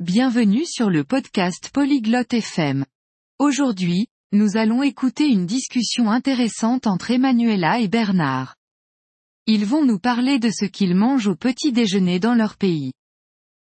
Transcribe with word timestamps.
Bienvenue 0.00 0.66
sur 0.66 0.90
le 0.90 1.04
podcast 1.04 1.70
Polyglotte 1.72 2.34
FM. 2.34 2.84
Aujourd'hui, 3.38 4.08
nous 4.30 4.58
allons 4.58 4.82
écouter 4.82 5.26
une 5.26 5.46
discussion 5.46 6.10
intéressante 6.10 6.86
entre 6.86 7.12
Emanuela 7.12 7.80
et 7.80 7.88
Bernard. 7.88 8.56
Ils 9.46 9.64
vont 9.64 9.86
nous 9.86 9.98
parler 9.98 10.38
de 10.38 10.50
ce 10.50 10.66
qu'ils 10.66 10.94
mangent 10.94 11.28
au 11.28 11.34
petit 11.34 11.72
déjeuner 11.72 12.20
dans 12.20 12.34
leur 12.34 12.58
pays. 12.58 12.92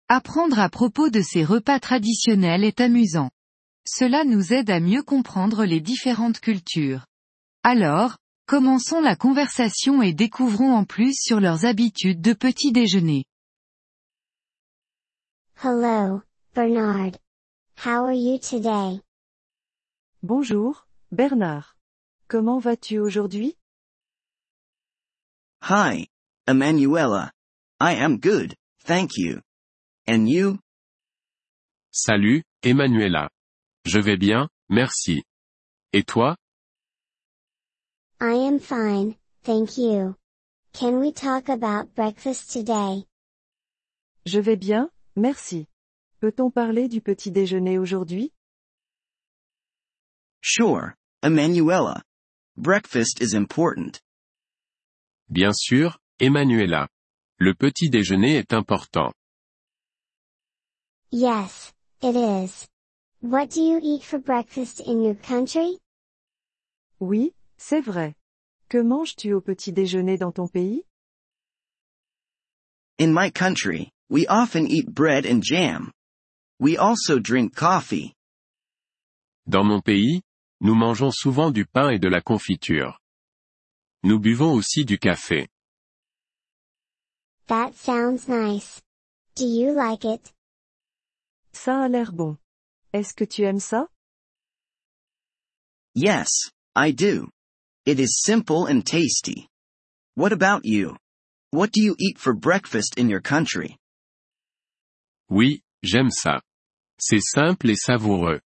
Apprendre 0.09 0.59
à 0.59 0.69
propos 0.69 1.09
de 1.09 1.21
ces 1.21 1.43
repas 1.43 1.79
traditionnels 1.79 2.65
est 2.65 2.81
amusant. 2.81 3.31
Cela 3.87 4.23
nous 4.23 4.53
aide 4.53 4.69
à 4.69 4.79
mieux 4.79 5.01
comprendre 5.01 5.65
les 5.65 5.81
différentes 5.81 6.39
cultures. 6.39 7.07
Alors, 7.63 8.17
commençons 8.45 9.01
la 9.01 9.15
conversation 9.15 10.03
et 10.03 10.13
découvrons 10.13 10.75
en 10.75 10.83
plus 10.83 11.15
sur 11.19 11.39
leurs 11.39 11.65
habitudes 11.65 12.21
de 12.21 12.33
petit 12.33 12.71
déjeuner. 12.71 13.25
Hello, 15.63 16.23
Bernard. 16.55 17.19
How 17.75 18.05
are 18.05 18.17
you 18.17 18.39
today? 18.39 18.99
Bonjour, 20.23 20.87
Bernard. 21.11 21.65
Comment 22.27 22.57
vas-tu 22.57 22.97
aujourd'hui? 22.97 23.55
Hi, 25.61 26.07
Emanuela. 26.47 27.29
I 27.79 27.93
am 27.93 28.17
good, 28.17 28.55
thank 28.85 29.17
you. 29.17 29.41
And 30.07 30.27
you? 30.27 30.57
Salut, 31.91 32.41
Emanuela. 32.63 33.29
Je 33.85 33.99
vais 33.99 34.17
bien, 34.17 34.47
merci. 34.67 35.21
Et 35.93 36.01
toi? 36.03 36.35
I 38.19 38.33
am 38.33 38.57
fine, 38.57 39.15
thank 39.43 39.77
you. 39.77 40.15
Can 40.73 40.99
we 40.99 41.11
talk 41.11 41.49
about 41.49 41.93
breakfast 41.93 42.51
today? 42.51 43.05
Je 44.25 44.39
vais 44.39 44.55
bien, 44.55 44.89
merci. 45.15 45.67
Peut-on 46.19 46.51
parler 46.51 46.87
du 46.87 47.01
petit 47.01 47.31
déjeuner 47.31 47.79
aujourd'hui? 47.79 48.31
Sure, 50.41 50.93
Emanuela. 51.23 52.03
Breakfast 52.57 53.21
is 53.21 53.35
important. 53.35 53.99
Bien 55.29 55.53
sûr, 55.53 55.99
Emanuela. 56.19 56.87
Le 57.39 57.53
petit 57.53 57.89
déjeuner 57.89 58.37
est 58.37 58.53
important. 58.53 59.13
Yes, 61.11 61.73
it 62.01 62.15
is. 62.15 62.67
What 63.21 63.49
do 63.51 63.61
you 63.61 63.79
eat 63.81 64.03
for 64.03 64.19
breakfast 64.19 64.81
in 64.85 65.01
your 65.01 65.15
country? 65.15 65.79
Oui, 66.99 67.33
c'est 67.57 67.81
vrai. 67.81 68.15
Que 68.69 68.77
manges-tu 68.77 69.33
au 69.33 69.41
petit 69.41 69.73
déjeuner 69.73 70.17
dans 70.17 70.31
ton 70.31 70.47
pays? 70.47 70.85
In 72.99 73.13
my 73.13 73.31
country, 73.31 73.91
we 74.11 74.27
often 74.27 74.67
eat 74.67 74.93
bread 74.93 75.25
and 75.25 75.41
jam. 75.41 75.89
We 76.59 76.75
also 76.77 77.17
drink 77.17 77.55
coffee. 77.55 78.13
Dans 79.47 79.65
mon 79.65 79.81
pays, 79.81 80.21
nous 80.59 80.75
mangeons 80.75 81.13
souvent 81.15 81.51
du 81.51 81.65
pain 81.65 81.91
et 81.91 81.97
de 81.97 82.09
la 82.09 82.19
confiture. 82.19 82.99
Nous 84.03 84.19
buvons 84.19 84.51
aussi 84.53 84.83
du 84.83 84.97
café. 84.97 85.47
That 87.47 87.75
sounds 87.77 88.27
nice. 88.27 88.81
Do 89.35 89.45
you 89.45 89.71
like 89.71 90.03
it? 90.03 90.33
Ça 91.53 91.85
a 91.85 91.89
l'air 91.89 92.11
bon. 92.11 92.37
Est-ce 92.93 93.13
que 93.13 93.25
tu 93.25 93.43
aimes 93.45 93.61
ça? 93.61 93.87
Yes, 95.95 96.51
I 96.75 96.91
do. 96.91 97.29
It 97.85 97.99
is 97.99 98.21
simple 98.21 98.65
and 98.67 98.85
tasty. 98.85 99.47
What 100.15 100.33
about 100.33 100.65
you? 100.65 100.97
What 101.51 101.71
do 101.71 101.81
you 101.81 101.95
eat 101.97 102.17
for 102.19 102.33
breakfast 102.33 102.97
in 102.97 103.09
your 103.09 103.21
country? 103.21 103.77
Oui, 105.31 105.63
j'aime 105.81 106.11
ça. 106.11 106.41
C'est 106.99 107.21
simple 107.21 107.69
et 107.69 107.77
savoureux. 107.77 108.41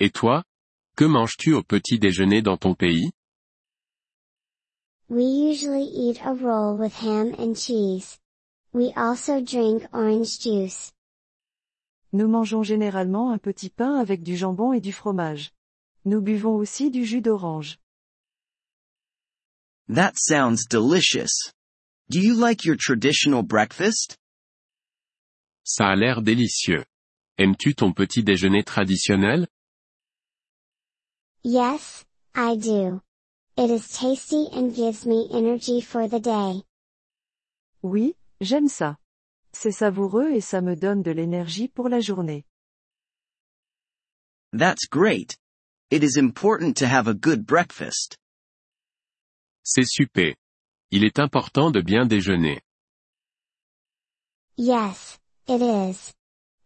Et 0.00 0.10
toi? 0.10 0.44
Que 0.94 1.06
manges-tu 1.06 1.54
au 1.54 1.62
petit 1.62 1.98
déjeuner 1.98 2.42
dans 2.42 2.58
ton 2.58 2.74
pays? 2.74 3.10
We 5.08 5.24
usually 5.24 5.84
eat 5.84 6.20
a 6.26 6.34
roll 6.34 6.78
with 6.78 6.92
ham 7.02 7.34
and 7.38 7.54
cheese. 7.54 8.18
We 8.74 8.92
also 8.96 9.40
drink 9.40 9.88
orange 9.94 10.38
juice. 10.38 10.92
Nous 12.12 12.28
mangeons 12.28 12.62
généralement 12.62 13.32
un 13.32 13.38
petit 13.38 13.70
pain 13.70 13.94
avec 13.94 14.22
du 14.22 14.36
jambon 14.36 14.74
et 14.74 14.80
du 14.80 14.92
fromage. 14.92 15.52
Nous 16.04 16.20
buvons 16.20 16.56
aussi 16.56 16.90
du 16.90 17.06
jus 17.06 17.22
d'orange. 17.22 17.78
That 19.88 20.12
sounds 20.16 20.66
delicious. 20.68 21.50
Do 22.10 22.20
you 22.20 22.34
like 22.34 22.66
your 22.66 22.76
traditional 22.76 23.42
breakfast? 23.42 24.18
Ça 25.68 25.88
a 25.88 25.96
l'air 25.96 26.22
délicieux. 26.22 26.84
Aimes-tu 27.38 27.74
ton 27.74 27.92
petit 27.92 28.22
déjeuner 28.22 28.62
traditionnel? 28.62 29.48
Yes, 31.42 32.04
I 32.36 32.56
do. 32.56 33.02
It 33.56 33.70
is 33.70 33.88
tasty 33.88 34.46
and 34.52 34.72
gives 34.72 35.04
me 35.06 35.26
energy 35.32 35.80
for 35.80 36.08
the 36.08 36.20
day. 36.20 36.62
Oui, 37.82 38.14
j'aime 38.40 38.68
ça. 38.68 38.96
C'est 39.52 39.72
savoureux 39.72 40.30
et 40.30 40.40
ça 40.40 40.60
me 40.60 40.76
donne 40.76 41.02
de 41.02 41.10
l'énergie 41.10 41.66
pour 41.66 41.88
la 41.88 41.98
journée. 41.98 42.44
That's 44.52 44.86
great. 44.88 45.36
It 45.90 46.04
is 46.04 46.16
important 46.16 46.74
to 46.76 46.86
have 46.86 47.08
a 47.08 47.14
good 47.14 47.44
breakfast. 47.44 48.16
C'est 49.64 49.86
super. 49.86 50.36
Il 50.92 51.02
est 51.04 51.18
important 51.18 51.72
de 51.72 51.80
bien 51.80 52.06
déjeuner. 52.06 52.60
Yes, 54.56 55.05
it 55.48 55.62
is. 55.62 56.12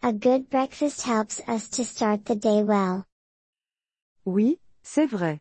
A 0.02 0.12
good 0.12 0.48
breakfast 0.48 1.02
helps 1.02 1.40
us 1.46 1.68
to 1.70 1.84
start 1.84 2.24
the 2.24 2.34
day 2.34 2.62
well. 2.62 3.04
Oui, 4.24 4.58
c'est 4.82 5.06
vrai. 5.06 5.40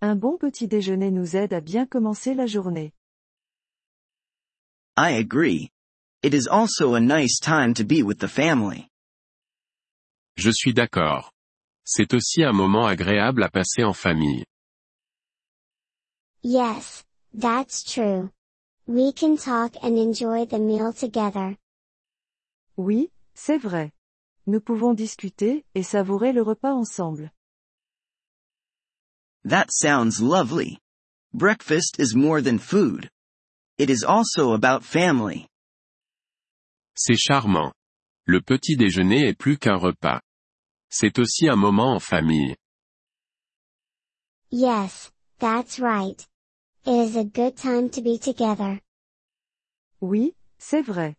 Un 0.00 0.14
bon 0.14 0.38
petit 0.38 0.68
déjeuner 0.68 1.10
nous 1.10 1.34
aide 1.36 1.52
à 1.52 1.60
bien 1.60 1.86
commencer 1.86 2.34
la 2.34 2.46
journée. 2.46 2.92
I 4.96 5.12
agree. 5.12 5.70
It 6.22 6.34
is 6.34 6.46
also 6.46 6.94
a 6.94 7.00
nice 7.00 7.40
time 7.40 7.74
to 7.74 7.84
be 7.84 8.02
with 8.02 8.18
the 8.18 8.28
family. 8.28 8.88
Je 10.36 10.50
suis 10.52 10.72
d'accord. 10.72 11.32
C'est 11.84 12.14
aussi 12.14 12.44
un 12.44 12.52
moment 12.52 12.86
agréable 12.86 13.42
à 13.42 13.48
passer 13.48 13.84
en 13.84 13.92
famille. 13.92 14.44
Yes, 16.42 17.04
that's 17.34 17.82
true. 17.82 18.30
We 18.86 19.12
can 19.12 19.36
talk 19.36 19.76
and 19.82 19.98
enjoy 19.98 20.46
the 20.46 20.58
meal 20.58 20.92
together. 20.92 21.56
Oui, 22.76 23.10
c'est 23.34 23.58
vrai. 23.58 23.92
Nous 24.46 24.60
pouvons 24.60 24.94
discuter 24.94 25.64
et 25.74 25.82
savourer 25.82 26.32
le 26.32 26.42
repas 26.42 26.72
ensemble. 26.72 27.32
That 29.44 29.66
sounds 29.70 30.20
lovely. 30.20 30.78
Breakfast 31.32 31.98
is 31.98 32.14
more 32.14 32.42
than 32.42 32.58
food. 32.58 33.10
It 33.78 33.90
is 33.90 34.04
also 34.04 34.52
about 34.52 34.84
family. 34.84 35.46
C'est 36.94 37.16
charmant. 37.16 37.72
Le 38.26 38.40
petit 38.40 38.76
déjeuner 38.76 39.28
est 39.28 39.38
plus 39.38 39.58
qu'un 39.58 39.76
repas. 39.76 40.20
C'est 40.88 41.18
aussi 41.18 41.48
un 41.48 41.56
moment 41.56 41.94
en 41.94 42.00
famille. 42.00 42.56
Yes, 44.50 45.12
that's 45.38 45.78
right. 45.78 46.26
It 46.84 47.10
is 47.10 47.16
a 47.16 47.24
good 47.24 47.56
time 47.56 47.90
to 47.90 48.00
be 48.00 48.18
together. 48.18 48.80
Oui, 50.00 50.34
c'est 50.58 50.82
vrai. 50.82 51.16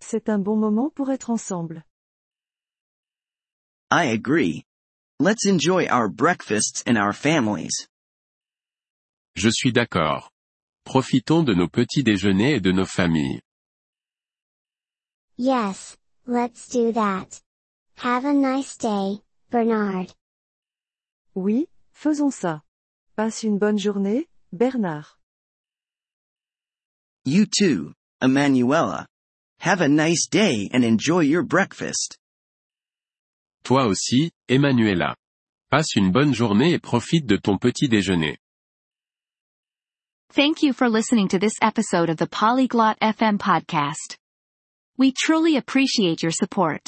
C'est 0.00 0.28
un 0.28 0.38
bon 0.38 0.56
moment 0.56 0.90
pour 0.90 1.10
être 1.10 1.30
ensemble. 1.30 1.84
I 3.90 4.06
agree. 4.06 4.64
Let's 5.18 5.46
enjoy 5.46 5.86
our 5.88 6.08
breakfasts 6.08 6.82
and 6.86 6.96
our 6.96 7.14
families. 7.14 7.88
Je 9.34 9.48
suis 9.50 9.72
d'accord. 9.72 10.30
Profitons 10.84 11.42
de 11.42 11.54
nos 11.54 11.68
petits 11.68 12.02
déjeuners 12.02 12.56
et 12.56 12.60
de 12.60 12.72
nos 12.72 12.86
familles. 12.86 13.40
Yes, 15.38 15.96
let's 16.26 16.68
do 16.68 16.92
that. 16.92 17.40
Have 17.96 18.24
a 18.24 18.32
nice 18.32 18.76
day, 18.76 19.22
Bernard. 19.50 20.14
Oui, 21.34 21.68
faisons 21.92 22.30
ça. 22.30 22.62
Passe 23.16 23.42
une 23.42 23.58
bonne 23.58 23.78
journée, 23.78 24.28
Bernard. 24.52 25.18
You 27.24 27.46
too, 27.46 27.92
Emanuela. 28.22 29.06
Have 29.66 29.80
a 29.80 29.88
nice 29.88 30.28
day 30.28 30.68
and 30.72 30.84
enjoy 30.84 31.22
your 31.22 31.42
breakfast. 31.42 32.16
Toi 33.64 33.86
aussi, 33.86 34.30
Emanuela. 34.48 35.16
Passe 35.72 35.96
une 35.96 36.12
bonne 36.12 36.32
journée 36.32 36.72
et 36.74 36.78
profite 36.80 37.26
de 37.26 37.36
ton 37.36 37.58
petit 37.58 37.88
déjeuner. 37.88 38.36
Thank 40.30 40.62
you 40.62 40.72
for 40.72 40.88
listening 40.88 41.26
to 41.26 41.40
this 41.40 41.54
episode 41.60 42.10
of 42.10 42.16
the 42.16 42.28
Polyglot 42.28 42.96
FM 43.00 43.38
podcast. 43.38 44.16
We 44.98 45.10
truly 45.10 45.56
appreciate 45.56 46.22
your 46.22 46.30
support. 46.30 46.86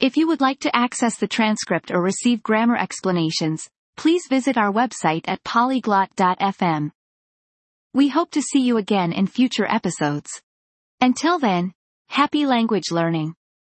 If 0.00 0.16
you 0.16 0.26
would 0.26 0.40
like 0.40 0.58
to 0.62 0.74
access 0.74 1.18
the 1.18 1.28
transcript 1.28 1.92
or 1.92 2.02
receive 2.02 2.42
grammar 2.42 2.76
explanations, 2.76 3.68
please 3.96 4.24
visit 4.28 4.58
our 4.58 4.72
website 4.72 5.28
at 5.28 5.44
polyglot.fm. 5.44 6.90
We 7.94 8.08
hope 8.08 8.32
to 8.32 8.42
see 8.42 8.62
you 8.62 8.78
again 8.78 9.12
in 9.12 9.28
future 9.28 9.66
episodes. 9.70 10.42
Until 11.00 11.38
then, 11.38 11.72
happy 12.08 12.46
language 12.46 12.90
learning. 12.90 13.34